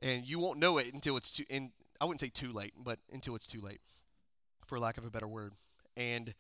[0.02, 1.44] and you won't know it until it's too.
[1.50, 1.72] In
[2.02, 3.80] I wouldn't say too late, but until it's too late,
[4.66, 5.54] for lack of a better word.
[5.98, 6.34] And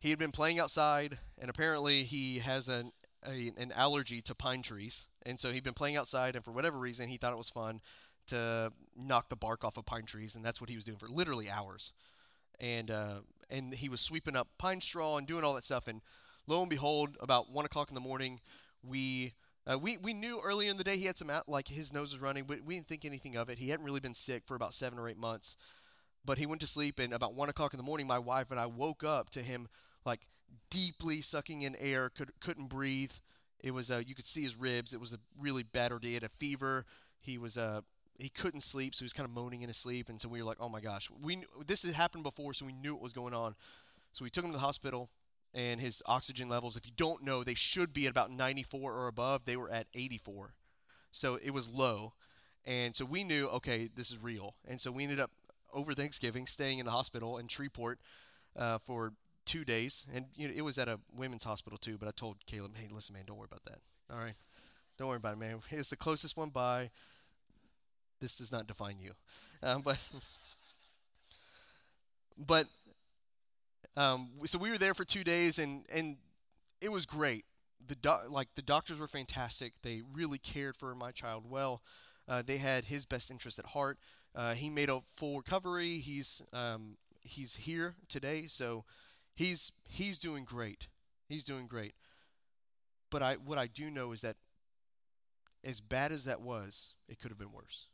[0.00, 2.92] he had been playing outside, and apparently he has an
[3.26, 6.78] a, an allergy to pine trees, and so he'd been playing outside, and for whatever
[6.78, 7.80] reason he thought it was fun
[8.28, 11.08] to knock the bark off of pine trees, and that's what he was doing for
[11.08, 11.92] literally hours.
[12.60, 13.20] And uh,
[13.50, 15.88] and he was sweeping up pine straw and doing all that stuff.
[15.88, 16.00] And
[16.46, 18.40] lo and behold, about one o'clock in the morning,
[18.82, 19.32] we
[19.66, 22.12] uh, we we knew earlier in the day he had some out, like his nose
[22.12, 23.58] was running, but we didn't think anything of it.
[23.58, 25.56] He hadn't really been sick for about seven or eight months.
[26.26, 28.58] But he went to sleep, and about one o'clock in the morning, my wife and
[28.58, 29.66] I woke up to him
[30.06, 30.20] like
[30.70, 33.12] deeply sucking in air, could, couldn't breathe.
[33.62, 34.92] It was uh, you could see his ribs.
[34.92, 36.08] It was a really ordeal.
[36.08, 36.84] He had a fever.
[37.20, 37.80] He was uh,
[38.18, 40.08] he couldn't sleep, so he was kind of moaning in his sleep.
[40.08, 42.72] And so we were like, oh my gosh, we this had happened before, so we
[42.72, 43.54] knew what was going on.
[44.12, 45.08] So we took him to the hospital,
[45.54, 49.08] and his oxygen levels, if you don't know, they should be at about 94 or
[49.08, 49.44] above.
[49.44, 50.54] They were at 84,
[51.10, 52.12] so it was low.
[52.66, 54.54] And so we knew, okay, this is real.
[54.66, 55.30] And so we ended up
[55.74, 57.98] over Thanksgiving staying in the hospital in Shreveport
[58.56, 59.12] uh, for
[59.44, 61.98] two days, and you know, it was at a women's hospital too.
[61.98, 63.78] But I told Caleb, "Hey, listen, man, don't worry about that.
[64.10, 64.34] All right,
[64.98, 65.60] don't worry about it, man.
[65.70, 66.90] It's the closest one by.
[68.24, 69.10] This does not define you,
[69.62, 70.02] um, but
[72.38, 72.64] but
[73.98, 76.16] um, so we were there for two days, and and
[76.80, 77.44] it was great.
[77.86, 79.74] The do- like the doctors were fantastic.
[79.82, 81.82] They really cared for my child well.
[82.26, 83.98] Uh, they had his best interest at heart.
[84.34, 85.98] Uh, he made a full recovery.
[85.98, 88.86] He's um, he's here today, so
[89.34, 90.88] he's he's doing great.
[91.28, 91.92] He's doing great.
[93.10, 94.36] But I what I do know is that
[95.62, 97.88] as bad as that was, it could have been worse.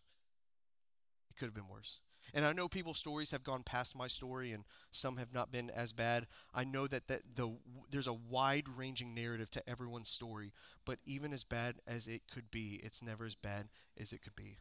[1.40, 2.00] Could have been worse.
[2.34, 5.70] And I know people's stories have gone past my story, and some have not been
[5.70, 6.26] as bad.
[6.54, 7.56] I know that, that the,
[7.90, 10.52] there's a wide ranging narrative to everyone's story,
[10.84, 14.36] but even as bad as it could be, it's never as bad as it could
[14.36, 14.58] be.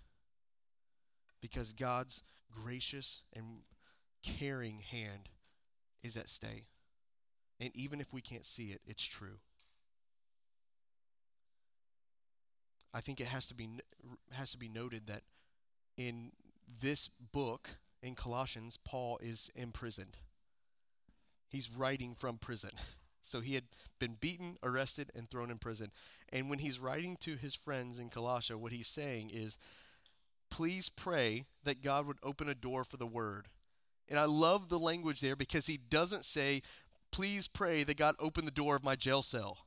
[1.41, 3.63] Because God's gracious and
[4.23, 5.27] caring hand
[6.01, 6.67] is at stay.
[7.59, 9.39] And even if we can't see it, it's true.
[12.93, 13.67] I think it has to be
[14.31, 15.23] has to be noted that
[15.97, 16.31] in
[16.81, 20.17] this book in Colossians, Paul is imprisoned.
[21.49, 22.71] He's writing from prison.
[23.21, 23.65] So he had
[23.99, 25.91] been beaten, arrested, and thrown in prison.
[26.33, 29.59] And when he's writing to his friends in Colossia, what he's saying is,
[30.49, 33.47] please pray that God would open a door for the word.
[34.09, 36.61] And I love the language there because he doesn't say,
[37.11, 39.59] please pray that God open the door of my jail cell.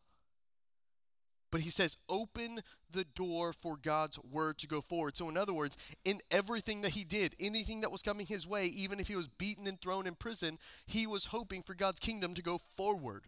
[1.52, 5.16] But he says, open the door for God's word to go forward.
[5.16, 8.64] So, in other words, in everything that he did, anything that was coming his way,
[8.64, 12.32] even if he was beaten and thrown in prison, he was hoping for God's kingdom
[12.34, 13.24] to go forward.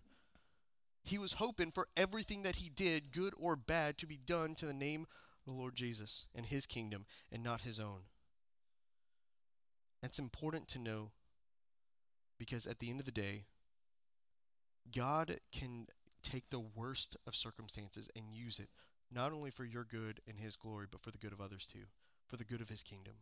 [1.05, 4.65] He was hoping for everything that he did, good or bad, to be done to
[4.67, 8.05] the name of the Lord Jesus and his kingdom and not his own.
[10.01, 11.11] That's important to know
[12.39, 13.45] because at the end of the day,
[14.95, 15.87] God can
[16.25, 18.69] take the worst of circumstances and use it
[19.13, 21.87] not only for your good and his glory, but for the good of others too,
[22.27, 23.15] for the good of his kingdom.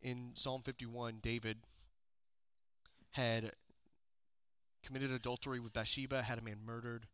[0.00, 1.58] In Psalm 51, David
[3.12, 3.50] had
[4.84, 7.06] committed adultery with Bathsheba, had a man murdered,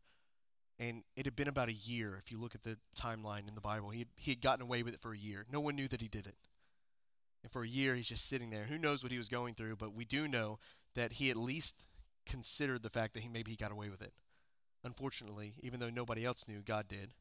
[0.79, 2.17] and it had been about a year.
[2.17, 4.83] If you look at the timeline in the Bible, he had, he had gotten away
[4.83, 5.45] with it for a year.
[5.51, 6.35] No one knew that he did it.
[7.43, 8.63] And for a year, he's just sitting there.
[8.63, 10.59] Who knows what he was going through, but we do know
[10.95, 11.90] that he at least
[12.25, 14.13] considered the fact that he maybe he got away with it.
[14.83, 17.13] Unfortunately, even though nobody else knew, God did.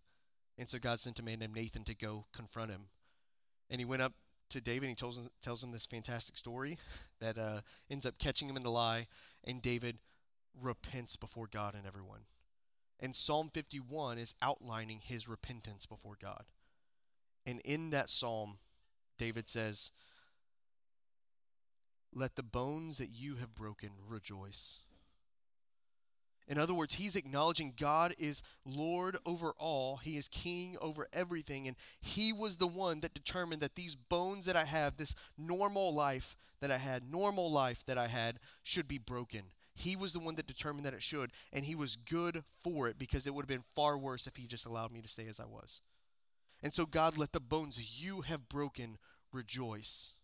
[0.59, 2.86] And so God sent a man named Nathan to go confront him.
[3.70, 4.12] And he went up
[4.51, 6.76] to David and he tells him, tells him this fantastic story
[7.20, 9.07] that uh, ends up catching him in the lie.
[9.46, 9.96] And David
[10.61, 12.20] repents before God and everyone.
[13.01, 16.44] And Psalm 51 is outlining his repentance before God.
[17.46, 18.57] And in that psalm,
[19.18, 19.90] David says,
[22.12, 24.80] Let the bones that you have broken rejoice.
[26.51, 29.98] In other words, he's acknowledging God is Lord over all.
[29.98, 31.68] He is king over everything.
[31.68, 35.94] And he was the one that determined that these bones that I have, this normal
[35.94, 39.42] life that I had, normal life that I had, should be broken.
[39.76, 41.30] He was the one that determined that it should.
[41.53, 44.48] And he was good for it because it would have been far worse if he
[44.48, 45.80] just allowed me to stay as I was.
[46.64, 48.98] And so, God, let the bones you have broken
[49.32, 50.14] rejoice.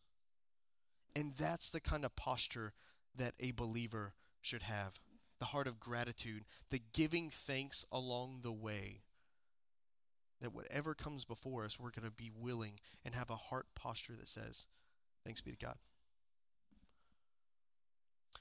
[1.14, 2.72] And that's the kind of posture
[3.14, 4.98] that a believer should have
[5.38, 9.02] the heart of gratitude, the giving thanks along the way.
[10.40, 12.74] That whatever comes before us, we're going to be willing
[13.04, 14.66] and have a heart posture that says,
[15.24, 15.74] Thanks be to God.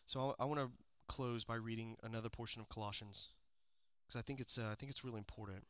[0.06, 0.70] So I, want to
[1.08, 3.30] close by reading another portion of Colossians
[4.06, 5.64] because I think it's uh, I think it's really important.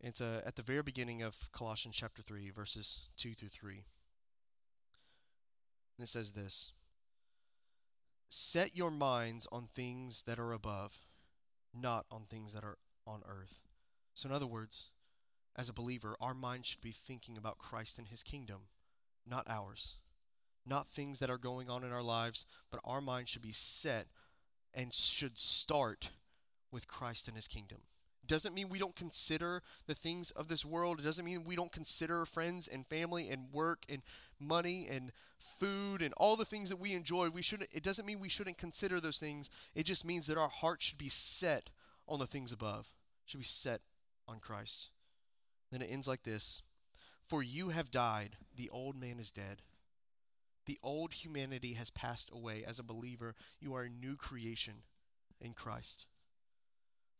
[0.00, 3.74] It's uh, at the very beginning of Colossians chapter 3, verses 2 through 3.
[5.98, 6.72] And it says this
[8.32, 10.98] Set your minds on things that are above,
[11.74, 13.62] not on things that are on earth.
[14.14, 14.92] So, in other words,
[15.56, 18.68] as a believer, our mind should be thinking about Christ and his kingdom,
[19.28, 19.96] not ours.
[20.64, 24.04] Not things that are going on in our lives, but our mind should be set
[24.72, 26.10] and should start
[26.70, 27.80] with Christ and his kingdom.
[28.30, 31.00] Doesn't mean we don't consider the things of this world.
[31.00, 34.02] It doesn't mean we don't consider friends and family and work and
[34.38, 37.28] money and food and all the things that we enjoy.
[37.28, 39.50] We shouldn't it doesn't mean we shouldn't consider those things.
[39.74, 41.70] It just means that our heart should be set
[42.06, 42.88] on the things above.
[43.26, 43.80] Should be set
[44.28, 44.90] on Christ.
[45.72, 46.62] Then it ends like this.
[47.22, 49.62] For you have died, the old man is dead.
[50.66, 52.62] The old humanity has passed away.
[52.66, 54.74] As a believer, you are a new creation
[55.40, 56.06] in Christ.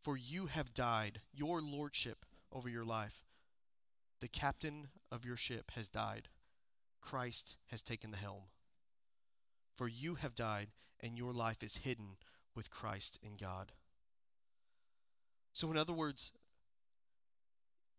[0.01, 3.23] For you have died, your lordship over your life.
[4.19, 6.27] The captain of your ship has died.
[7.01, 8.43] Christ has taken the helm.
[9.75, 10.67] For you have died,
[11.01, 12.17] and your life is hidden
[12.55, 13.71] with Christ in God.
[15.53, 16.31] So, in other words,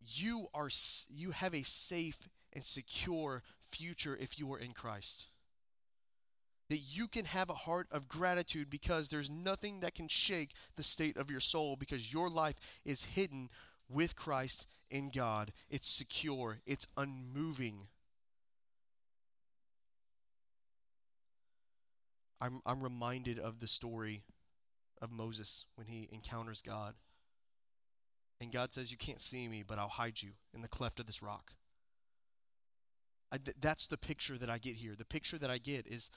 [0.04, 0.68] you are
[1.08, 5.31] you have a safe and secure future if you are in Christ
[6.72, 10.82] that you can have a heart of gratitude because there's nothing that can shake the
[10.82, 13.50] state of your soul because your life is hidden
[13.90, 15.52] with Christ in God.
[15.68, 17.88] It's secure, it's unmoving.
[22.40, 24.22] I'm, I'm reminded of the story
[25.02, 26.94] of Moses when he encounters God.
[28.40, 31.04] And God says, You can't see me, but I'll hide you in the cleft of
[31.04, 31.52] this rock.
[33.30, 34.94] I, th- that's the picture that I get here.
[34.96, 36.10] The picture that I get is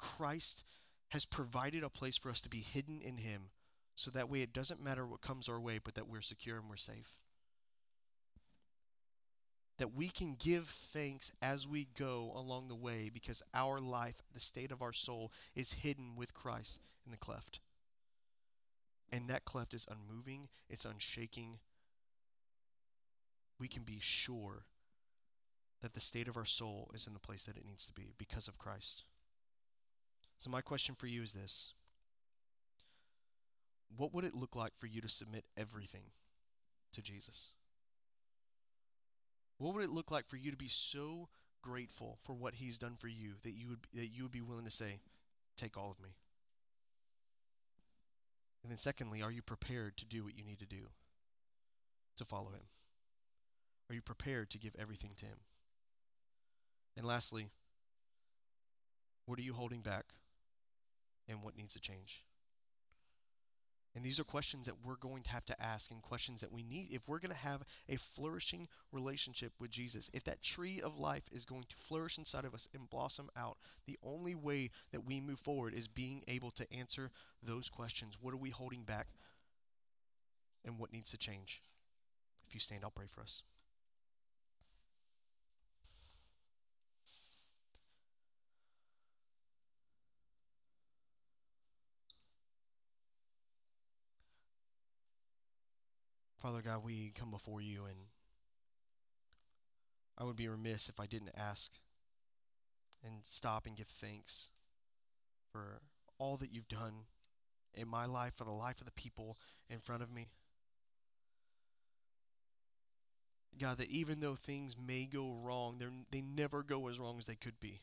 [0.00, 0.64] Christ
[1.10, 3.50] has provided a place for us to be hidden in Him
[3.94, 6.68] so that way it doesn't matter what comes our way, but that we're secure and
[6.70, 7.20] we're safe.
[9.78, 14.40] That we can give thanks as we go along the way because our life, the
[14.40, 17.60] state of our soul, is hidden with Christ in the cleft.
[19.12, 21.58] And that cleft is unmoving, it's unshaking.
[23.58, 24.64] We can be sure
[25.82, 28.14] that the state of our soul is in the place that it needs to be
[28.16, 29.04] because of Christ.
[30.40, 31.74] So, my question for you is this
[33.94, 36.04] What would it look like for you to submit everything
[36.92, 37.50] to Jesus?
[39.58, 41.28] What would it look like for you to be so
[41.60, 44.64] grateful for what he's done for you that you would that you would be willing
[44.64, 45.00] to say,
[45.58, 46.16] "Take all of me"?
[48.62, 50.88] And then secondly, are you prepared to do what you need to do
[52.16, 52.64] to follow him?
[53.90, 55.40] Are you prepared to give everything to him?
[56.96, 57.50] And lastly,
[59.26, 60.14] what are you holding back
[61.30, 62.24] and what needs to change?
[63.94, 66.62] And these are questions that we're going to have to ask and questions that we
[66.62, 70.10] need if we're going to have a flourishing relationship with Jesus.
[70.14, 73.56] If that tree of life is going to flourish inside of us and blossom out,
[73.86, 77.10] the only way that we move forward is being able to answer
[77.42, 78.16] those questions.
[78.20, 79.08] What are we holding back?
[80.64, 81.60] And what needs to change?
[82.46, 83.42] If you stand, I'll pray for us.
[96.40, 97.98] Father God, we come before you, and
[100.16, 101.74] I would be remiss if I didn't ask
[103.04, 104.48] and stop and give thanks
[105.52, 105.82] for
[106.18, 107.04] all that you've done
[107.74, 109.36] in my life, for the life of the people
[109.68, 110.28] in front of me.
[113.60, 115.78] God, that even though things may go wrong,
[116.10, 117.80] they never go as wrong as they could be.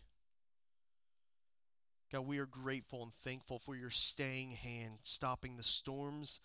[2.12, 6.40] God, we are grateful and thankful for your staying hand, stopping the storms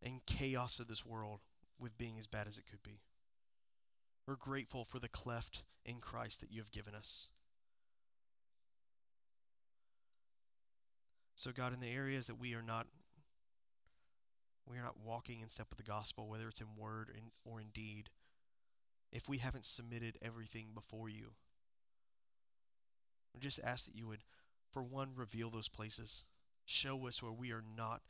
[0.00, 1.40] and chaos of this world
[1.78, 3.00] with being as bad as it could be.
[4.26, 7.28] We're grateful for the cleft in Christ that you have given us.
[11.34, 12.86] So God, in the areas that we are not
[14.68, 17.10] we are not walking in step with the gospel, whether it's in word
[17.44, 18.10] or in deed,
[19.10, 21.30] if we haven't submitted everything before you,
[23.34, 24.24] I just ask that you would,
[24.72, 26.24] for one, reveal those places.
[26.66, 28.02] Show us where we are not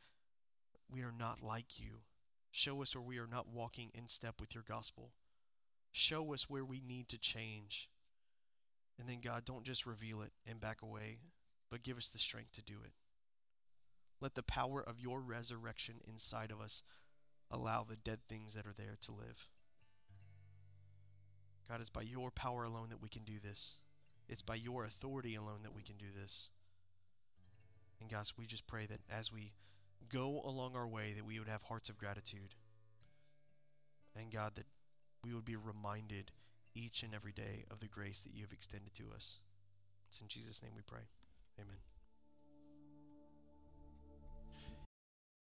[0.91, 1.99] we are not like you.
[2.51, 5.11] Show us where we are not walking in step with your gospel.
[5.91, 7.89] Show us where we need to change.
[8.99, 11.19] And then, God, don't just reveal it and back away,
[11.71, 12.91] but give us the strength to do it.
[14.21, 16.83] Let the power of your resurrection inside of us
[17.49, 19.47] allow the dead things that are there to live.
[21.69, 23.79] God, it's by your power alone that we can do this.
[24.27, 26.49] It's by your authority alone that we can do this.
[28.01, 29.53] And, guys, we just pray that as we
[30.07, 32.55] go along our way, that we would have hearts of gratitude.
[34.15, 34.65] And God, that
[35.23, 36.31] we would be reminded
[36.75, 39.39] each and every day of the grace that you have extended to us.
[40.07, 41.07] It's in Jesus' name we pray.
[41.59, 41.88] Amen.